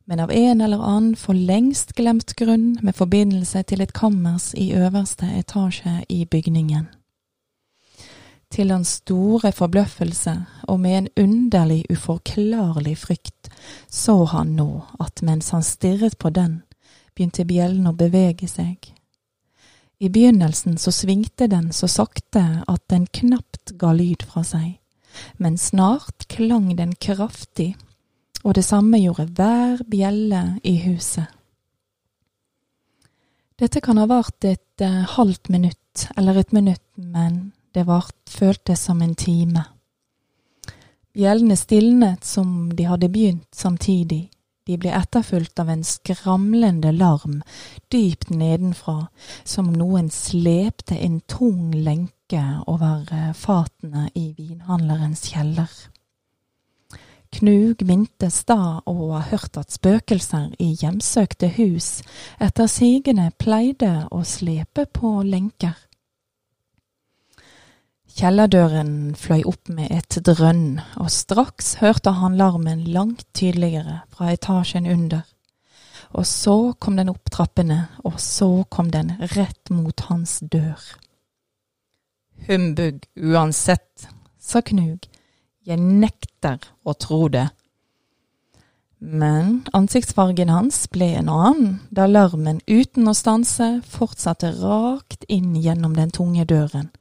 men 0.05 0.21
av 0.21 0.29
en 0.29 0.61
eller 0.61 0.85
annen 0.85 1.17
for 1.17 1.33
lengst 1.33 1.97
glemt 1.97 2.37
grunn 2.37 2.75
med 2.85 3.01
forbindelse 3.01 3.65
til 3.65 3.81
et 3.81 3.97
kammers 3.97 4.51
i 4.53 4.75
øverste 4.77 5.25
etasje 5.41 6.03
i 6.05 6.21
bygningen. 6.29 6.85
Til 8.51 8.71
hans 8.73 8.97
store 8.99 9.53
forbløffelse 9.55 10.33
og 10.67 10.79
med 10.83 10.97
en 10.97 11.07
underlig, 11.23 11.85
uforklarlig 11.91 12.97
frykt 12.99 13.51
så 13.89 14.23
han 14.25 14.55
nå 14.57 14.69
at 14.99 15.21
mens 15.23 15.51
han 15.55 15.63
stirret 15.63 16.17
på 16.19 16.31
den, 16.35 16.61
begynte 17.15 17.45
bjellen 17.47 17.87
å 17.87 17.95
bevege 17.95 18.47
seg. 18.49 18.91
I 20.01 20.09
begynnelsen 20.09 20.79
så 20.81 20.91
svingte 20.91 21.47
den 21.47 21.69
så 21.75 21.87
sakte 21.91 22.63
at 22.67 22.83
den 22.89 23.05
knapt 23.13 23.75
ga 23.77 23.91
lyd 23.93 24.25
fra 24.25 24.43
seg, 24.47 24.79
men 25.37 25.59
snart 25.61 26.25
klang 26.31 26.71
den 26.79 26.95
kraftig, 26.95 27.75
og 28.41 28.55
det 28.57 28.65
samme 28.65 28.97
gjorde 28.97 29.27
hver 29.37 29.83
bjelle 29.91 30.41
i 30.65 30.79
huset. 30.87 31.29
Dette 33.61 33.77
kan 33.85 33.99
ha 34.01 34.07
vart 34.09 34.41
et 34.47 34.81
uh, 34.81 35.05
halvt 35.05 35.51
minutt 35.53 36.07
eller 36.17 36.39
et 36.41 36.55
minutt, 36.55 36.87
men 36.97 37.51
det 37.73 37.85
vart, 37.87 38.17
føltes 38.29 38.87
som 38.87 39.01
en 39.01 39.15
time. 39.15 39.63
Bjellene 41.13 41.57
stilnet 41.59 42.25
som 42.25 42.71
de 42.75 42.87
hadde 42.87 43.09
begynt 43.11 43.49
samtidig. 43.55 44.29
De 44.67 44.77
ble 44.77 44.91
etterfulgt 44.95 45.59
av 45.59 45.71
en 45.73 45.81
skramlende 45.83 46.91
larm 46.93 47.41
dypt 47.91 48.29
nedenfra, 48.29 49.07
som 49.43 49.71
om 49.71 49.79
noen 49.79 50.11
slepte 50.13 50.95
en 50.95 51.19
tung 51.27 51.73
lenke 51.73 52.43
over 52.69 53.09
eh, 53.11 53.33
fatene 53.35 54.07
i 54.15 54.29
vinhandlerens 54.37 55.25
kjeller. 55.33 55.71
Knug 57.31 57.83
mintes 57.87 58.41
da 58.47 58.81
å 58.85 58.95
ha 59.13 59.21
hørt 59.31 59.57
at 59.59 59.71
spøkelser 59.71 60.51
i 60.59 60.73
hjemsøkte 60.79 61.47
hus 61.55 62.01
etter 62.43 62.67
sigende 62.71 63.29
pleide 63.39 63.93
å 64.11 64.23
slepe 64.27 64.85
på 64.85 65.21
lenker. 65.27 65.77
Kjellerdøren 68.11 69.13
fløy 69.15 69.45
opp 69.47 69.69
med 69.71 69.91
et 69.93 70.17
drønn, 70.27 70.81
og 70.99 71.07
straks 71.13 71.77
hørte 71.79 72.11
han 72.19 72.35
larmen 72.39 72.83
langt 72.91 73.23
tydeligere 73.37 74.01
fra 74.11 74.33
etasjen 74.33 74.89
under. 74.89 75.23
Og 76.11 76.27
så 76.27 76.73
kom 76.83 76.99
den 76.99 77.11
opp 77.13 77.31
trappene, 77.31 77.85
og 78.03 78.19
så 78.19 78.65
kom 78.69 78.91
den 78.91 79.13
rett 79.31 79.71
mot 79.71 80.07
hans 80.09 80.41
dør. 80.43 80.81
Humbug 82.49 83.05
uansett, 83.15 84.09
sa 84.41 84.59
Knug, 84.65 85.07
jeg 85.63 85.79
nekter 85.79 86.59
å 86.83 86.97
tro 86.99 87.29
det. 87.31 87.47
Men 88.99 89.61
ansiktsfargen 89.77 90.51
hans 90.51 90.83
ble 90.91 91.13
en 91.21 91.29
annen 91.31 91.77
da 91.89 92.09
larmen 92.11 92.59
uten 92.67 93.07
å 93.07 93.15
stanse 93.17 93.77
fortsatte 93.87 94.51
rakt 94.59 95.23
inn 95.31 95.55
gjennom 95.55 95.95
den 95.95 96.11
tunge 96.13 96.45
døren 96.49 96.91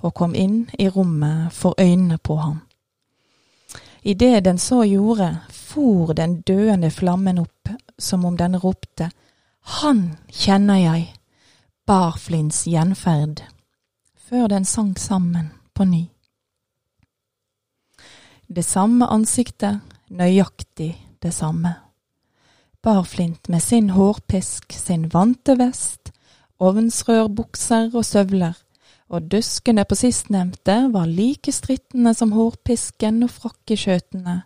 og 0.00 0.14
kom 0.14 0.34
inn 0.34 0.70
i 0.78 0.88
rommet 0.88 1.52
for 1.52 1.74
øynene 1.80 2.18
på 2.18 2.36
ham. 2.36 2.60
Idet 4.02 4.44
den 4.44 4.58
så 4.58 4.82
gjorde, 4.84 5.40
for 5.50 6.12
den 6.12 6.40
døende 6.40 6.90
flammen 6.90 7.38
opp 7.38 7.68
som 7.98 8.24
om 8.24 8.36
den 8.36 8.56
ropte 8.56 9.10
Han 9.60 10.16
kjenner 10.28 10.78
jeg, 10.80 11.14
Barflins 11.86 12.64
gjenferd, 12.64 13.42
før 14.16 14.46
den 14.48 14.64
sank 14.64 14.98
sammen 14.98 15.50
på 15.74 15.84
ny. 15.84 16.06
Det 18.48 18.64
samme 18.64 19.06
ansiktet, 19.06 19.80
nøyaktig 20.08 20.94
det 21.22 21.34
samme. 21.34 21.74
Barflint 22.82 23.48
med 23.48 23.60
sin 23.60 23.90
hårpisk, 23.90 24.72
sin 24.72 25.10
vante 25.12 25.58
vest, 25.58 26.10
ovnsrørbukser 26.58 27.92
og 27.94 28.04
støvler, 28.04 28.56
og 29.10 29.26
duskene 29.32 29.84
på 29.84 29.98
sistnevnte 29.98 30.76
var 30.92 31.10
like 31.10 31.52
strittende 31.52 32.14
som 32.14 32.34
hårpisken 32.36 33.24
og 33.26 33.32
frakkeskjøtene 33.34 34.36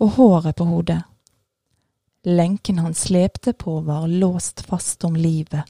og 0.00 0.14
håret 0.16 0.56
på 0.56 0.68
hodet. 0.68 1.02
Lenken 2.24 2.80
han 2.80 2.96
slepte 2.96 3.52
på 3.52 3.82
var 3.84 4.08
låst 4.08 4.64
fast 4.64 5.04
om 5.04 5.16
livet, 5.16 5.68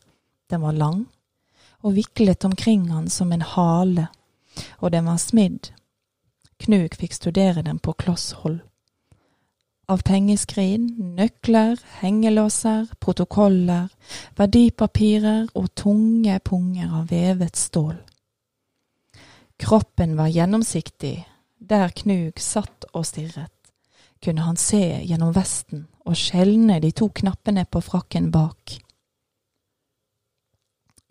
den 0.51 0.63
var 0.63 0.79
lang 0.79 1.03
og 1.85 1.95
viklet 1.99 2.45
omkring 2.45 2.89
han 2.91 3.11
som 3.11 3.33
en 3.33 3.43
hale, 3.43 4.07
og 4.81 4.93
den 4.93 5.05
var 5.05 5.19
smidd. 5.21 5.69
Knug 6.65 6.95
fikk 6.97 7.13
studere 7.13 7.65
den 7.67 7.79
på 7.79 7.93
kloss 7.93 8.33
hold. 8.41 8.63
Av 9.91 10.01
pengeskrin, 10.01 10.87
nøkler, 11.19 11.77
hengelåser, 12.01 12.87
protokoller, 13.05 13.91
verdipapirer 14.39 15.51
og 15.53 15.69
tunge 15.77 16.39
punger 16.41 16.89
av 17.03 17.11
vevet 17.13 17.61
stål. 17.61 17.99
Kroppen 19.65 20.17
var 20.17 20.27
gjennomsiktig. 20.27 21.29
Der 21.59 21.89
Knug 21.89 22.41
satt 22.41 22.85
og 22.93 23.07
stirret, 23.09 23.71
kunne 24.21 24.45
han 24.45 24.59
se 24.61 24.99
gjennom 25.09 25.31
vesten 25.33 25.87
og 26.05 26.19
skjelne 26.21 26.77
de 26.85 26.91
to 26.93 27.09
knappene 27.09 27.65
på 27.65 27.81
frakken 27.81 28.27
bak. 28.35 28.75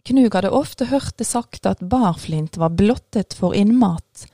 Knug 0.05 0.37
hadde 0.37 0.51
ofte 0.53 0.85
hørt 0.91 1.17
det 1.17 1.25
sagt 1.25 1.65
at 1.65 1.81
barflint 1.81 2.59
var 2.61 2.75
blottet 2.77 3.33
for 3.33 3.57
innmat, 3.57 4.27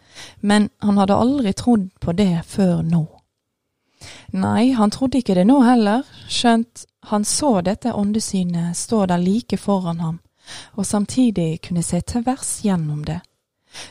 men 0.43 0.67
han 0.84 0.99
hadde 0.99 1.15
aldri 1.15 1.55
trodd 1.55 1.88
på 2.03 2.17
det 2.19 2.43
før 2.43 2.84
nå. 2.84 3.05
Nei, 4.36 4.73
han 4.75 4.91
trodde 4.91 5.23
ikke 5.23 5.39
det 5.39 5.47
nå 5.47 5.62
heller, 5.63 6.03
skjønt 6.27 6.84
han 7.08 7.23
så 7.23 7.62
dette 7.63 7.95
åndesynet 7.95 8.75
stå 8.75 9.05
der 9.13 9.23
like 9.23 9.55
foran 9.55 10.03
ham, 10.03 10.19
og 10.75 10.84
samtidig 10.84 11.62
kunne 11.63 11.88
se 11.88 12.03
tvers 12.03 12.58
gjennom 12.67 13.08
det 13.08 13.21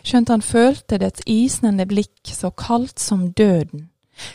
skjønt 0.03 0.33
han 0.33 0.43
følte 0.43 0.99
dets 0.99 1.23
isnende 1.27 1.87
blikk 1.87 2.33
så 2.35 2.51
kaldt 2.51 3.01
som 3.01 3.31
døden, 3.33 3.89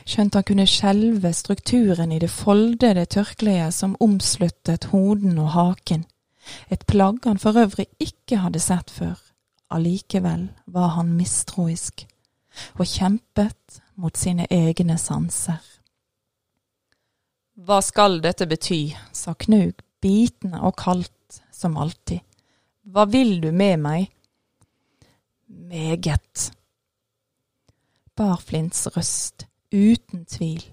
skjønt 0.07 0.37
han 0.37 0.47
kunne 0.47 0.67
skjelve 0.69 1.33
strukturen 1.35 2.11
i 2.15 2.21
det 2.23 2.31
foldede 2.31 3.05
tørkleet 3.05 3.75
som 3.75 3.97
omsluttet 4.03 4.89
hoden 4.93 5.37
og 5.39 5.53
haken, 5.57 6.05
et 6.69 6.85
plagg 6.87 7.23
han 7.25 7.39
for 7.39 7.57
øvrig 7.59 7.87
ikke 8.03 8.41
hadde 8.43 8.59
sett 8.59 8.91
før. 8.91 9.19
Allikevel 9.73 10.49
var 10.67 10.95
han 10.97 11.13
mistroisk, 11.17 12.05
og 12.77 12.85
kjempet 12.85 13.79
mot 13.95 14.17
sine 14.17 14.45
egne 14.51 14.97
sanser. 15.01 15.61
Hva 17.53 17.79
skal 17.85 18.19
dette 18.21 18.47
bety, 18.49 18.93
sa 19.13 19.33
Knaug, 19.37 19.81
bitende 20.01 20.61
og 20.65 20.75
kaldt 20.77 21.41
som 21.53 21.77
alltid. 21.77 22.19
Hva 22.83 23.05
vil 23.07 23.37
du 23.43 23.51
med 23.55 23.77
meg? 23.79 24.09
Meget. 25.53 26.51
Barflints 28.15 28.87
røst, 28.97 29.45
uten 29.71 30.25
tvil. 30.25 30.63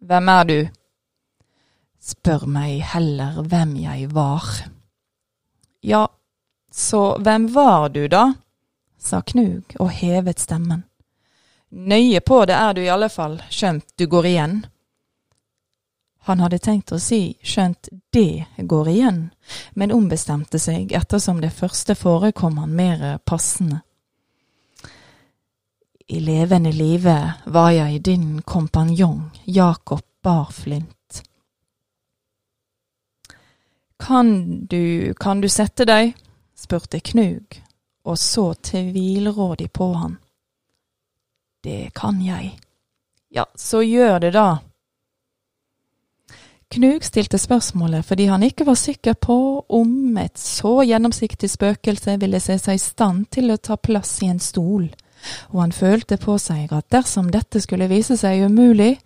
Hvem 0.00 0.28
er 0.28 0.44
du? 0.44 0.58
Spør 2.00 2.46
meg 2.46 2.80
heller 2.94 3.42
hvem 3.42 3.76
jeg 3.76 4.10
var. 4.14 4.48
Ja, 5.82 6.06
så 6.70 7.16
hvem 7.18 7.48
var 7.54 7.88
du, 7.88 8.06
da? 8.08 8.32
sa 8.98 9.20
Knug 9.22 9.76
og 9.78 9.90
hevet 9.90 10.40
stemmen. 10.40 10.84
Nøye 11.70 12.20
på 12.20 12.44
det 12.48 12.56
er 12.56 12.72
du 12.74 12.80
i 12.84 12.92
alle 12.92 13.08
fall, 13.12 13.40
skjønt 13.50 13.86
du 13.98 14.06
går 14.10 14.30
igjen. 14.32 14.56
Han 16.26 16.40
hadde 16.42 16.58
tenkt 16.58 16.90
å 16.90 16.98
si 16.98 17.36
skjønt 17.46 17.88
det 18.10 18.46
går 18.58 18.88
igjen, 18.90 19.20
men 19.78 19.92
ombestemte 19.94 20.58
seg 20.58 20.90
ettersom 20.98 21.38
det 21.38 21.52
første 21.54 21.94
forekom 21.94 22.58
han 22.58 22.72
mer 22.74 23.04
passende. 23.22 23.84
I 26.10 26.18
levende 26.20 26.72
live 26.74 27.14
var 27.46 27.70
jeg 27.70 28.02
din 28.10 28.42
kompanjong, 28.42 29.22
Jakob 29.44 30.02
Barflint. 30.22 31.22
Kan 33.98 34.66
du, 34.66 35.14
kan 35.14 35.40
du 35.40 35.48
sette 35.48 35.86
deg? 35.86 36.14
spurte 36.58 37.00
Knug, 37.00 37.62
og 38.02 38.18
så 38.18 38.52
tvilrådig 38.54 39.70
på 39.72 39.92
han. 39.94 40.18
Det 41.62 41.90
kan 41.94 42.18
jeg. 42.22 42.56
Ja, 43.30 43.46
så 43.54 43.82
gjør 43.82 44.18
det, 44.26 44.34
da, 44.34 44.58
Knug 46.74 47.04
stilte 47.06 47.38
spørsmålet 47.38 48.04
fordi 48.04 48.26
han 48.26 48.42
ikke 48.42 48.66
var 48.66 48.78
sikker 48.78 49.14
på 49.22 49.36
om 49.68 50.16
et 50.18 50.38
så 50.38 50.80
gjennomsiktig 50.82 51.50
spøkelse 51.52 52.16
ville 52.20 52.40
se 52.42 52.58
seg 52.58 52.78
i 52.78 52.82
stand 52.82 53.28
til 53.34 53.52
å 53.54 53.60
ta 53.62 53.76
plass 53.78 54.16
i 54.26 54.30
en 54.32 54.42
stol, 54.42 54.88
og 55.54 55.60
han 55.62 55.74
følte 55.74 56.18
på 56.20 56.34
seg 56.42 56.74
at 56.74 56.90
dersom 56.92 57.30
dette 57.30 57.62
skulle 57.62 57.88
vise 57.90 58.18
seg 58.18 58.48
umulig, 58.50 58.96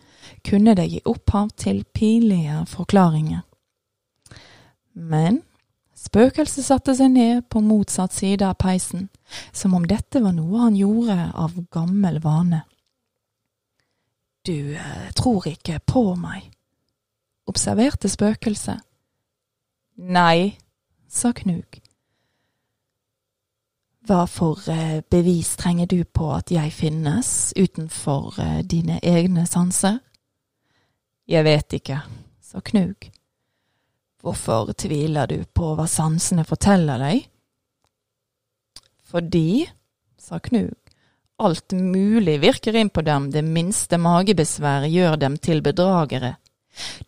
kunne 0.46 0.74
det 0.78 0.88
gi 0.88 1.02
opphav 1.04 1.50
til 1.58 1.84
pinlige 1.84 2.64
forklaringer. 2.70 3.42
Men 4.94 5.42
spøkelset 5.96 6.64
satte 6.64 6.94
seg 6.96 7.12
ned 7.12 7.44
på 7.52 7.60
motsatt 7.60 8.14
side 8.16 8.46
av 8.46 8.56
peisen, 8.60 9.08
som 9.52 9.76
om 9.76 9.84
dette 9.86 10.22
var 10.24 10.32
noe 10.36 10.64
han 10.64 10.78
gjorde 10.78 11.18
av 11.34 11.60
gammel 11.72 12.18
vane. 12.24 12.62
Du 14.48 14.72
eh, 14.72 15.10
tror 15.14 15.44
ikke 15.50 15.82
på 15.84 16.14
meg, 16.16 16.48
observerte 17.50 18.08
spøkelset. 18.10 18.80
Nei, 20.00 20.56
sa 21.10 21.34
Knug. 21.36 21.80
Hva 24.08 24.24
for 24.30 24.64
eh, 24.72 25.02
bevis 25.12 25.52
trenger 25.60 25.90
du 25.90 26.00
på 26.08 26.30
at 26.32 26.50
jeg 26.50 26.72
finnes 26.72 27.52
utenfor 27.58 28.38
eh, 28.40 28.60
dine 28.64 28.96
egne 29.04 29.44
sanser? 29.46 30.00
Jeg 31.30 31.44
vet 31.46 31.76
ikke, 31.76 32.00
sa 32.40 32.62
Knug. 32.64 33.10
Hvorfor 34.20 34.72
tviler 34.76 35.28
du 35.30 35.44
på 35.44 35.74
hva 35.76 35.86
sansene 35.88 36.46
forteller 36.48 37.00
deg? 37.00 37.28
Fordi, 39.10 39.66
sa 40.20 40.40
Knug, 40.42 40.74
alt 41.40 41.72
mulig 41.72 42.38
virker 42.42 42.76
inn 42.76 42.90
på 42.92 43.04
dem, 43.06 43.30
det 43.32 43.44
minste 43.46 43.98
magebesvær 44.00 44.88
gjør 44.90 45.16
dem 45.20 45.38
til 45.40 45.62
bedragere. 45.64 46.34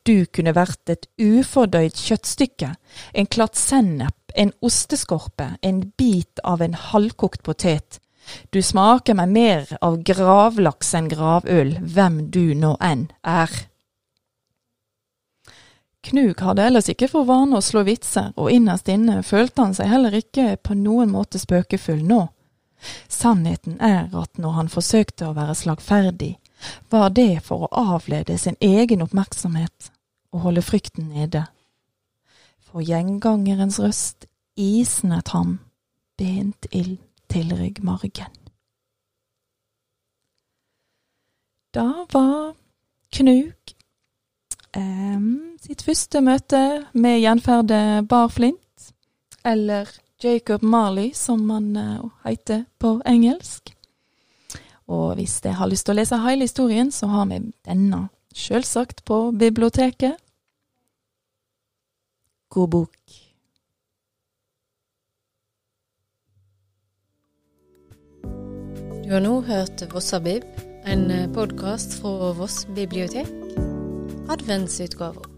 Du 0.03 0.27
kunne 0.27 0.55
vært 0.57 0.91
et 0.91 1.07
ufordøyd 1.23 1.97
kjøttstykke, 1.97 2.75
en 3.15 3.29
klatt 3.31 3.59
sennep, 3.59 4.17
en 4.35 4.53
osteskorpe, 4.65 5.53
en 5.63 5.83
bit 5.99 6.43
av 6.45 6.63
en 6.65 6.75
halvkokt 6.75 7.43
potet. 7.47 8.01
Du 8.51 8.63
smaker 8.63 9.17
meg 9.19 9.33
mer 9.35 9.77
av 9.83 9.99
gravlaks 10.07 10.95
enn 10.99 11.11
gravøl, 11.11 11.77
hvem 11.83 12.25
du 12.31 12.55
nå 12.59 12.77
enn 12.81 13.09
er. 13.27 13.53
Knug 16.03 16.41
hadde 16.43 16.65
ellers 16.67 16.89
ikke 16.91 17.09
for 17.11 17.27
vane 17.29 17.59
å 17.59 17.63
slå 17.63 17.85
vitser, 17.87 18.33
og 18.35 18.51
innerst 18.51 18.91
inne 18.91 19.21
følte 19.27 19.63
han 19.63 19.75
seg 19.77 19.91
heller 19.91 20.15
ikke 20.19 20.57
på 20.59 20.75
noen 20.79 21.13
måte 21.15 21.39
spøkefull 21.39 22.03
nå. 22.07 22.25
Sannheten 23.07 23.77
er 23.79 24.09
at 24.11 24.41
når 24.43 24.57
han 24.57 24.71
forsøkte 24.73 25.29
å 25.29 25.37
være 25.37 25.55
slagferdig, 25.55 26.33
var 26.91 27.11
det 27.11 27.43
for 27.47 27.67
å 27.67 27.73
avlede 27.97 28.39
sin 28.39 28.57
egen 28.61 29.03
oppmerksomhet 29.05 29.91
og 30.33 30.47
holde 30.47 30.63
frykten 30.65 31.11
nede. 31.13 31.45
For 32.61 32.85
gjengangerens 32.85 33.81
røst 33.83 34.27
isnet 34.57 35.33
ham 35.35 35.59
bent 36.19 36.67
ild 36.73 36.99
til 37.33 37.53
ryggmargen. 37.57 38.33
Da 41.73 42.05
var 42.13 42.53
Knug 43.13 43.73
eh, 44.77 45.21
sitt 45.61 45.85
første 45.85 46.21
møte 46.25 46.63
med 46.93 47.21
gjenferdet 47.21 48.09
Bar 48.09 48.29
Flint, 48.33 48.89
eller 49.45 49.89
Jacob 50.23 50.63
Marley, 50.63 51.13
som 51.15 51.49
han 51.51 51.77
eh, 51.77 52.05
heter 52.25 52.65
på 52.79 52.97
engelsk. 53.09 53.75
Og 54.91 55.15
hvis 55.19 55.41
dere 55.45 55.61
har 55.61 55.71
lyst 55.71 55.87
til 55.87 55.95
å 55.95 56.01
lese 56.01 56.21
hele 56.25 56.49
historien, 56.49 56.91
så 56.93 57.09
har 57.13 57.29
vi 57.31 57.43
denne 57.67 58.09
selvsagt 58.35 59.05
på 59.09 59.31
biblioteket. 59.39 60.17
God 62.53 62.69
bok. 62.69 62.97
Du 69.03 69.11
har 69.13 69.25
nå 69.25 69.41
hørt 69.45 69.85
Vossabib, 69.93 70.47
en 70.89 71.09
podkast 71.35 71.99
fra 72.01 72.33
Voss 72.39 72.63
bibliotek. 72.77 73.29
Adventsutgave. 74.33 75.32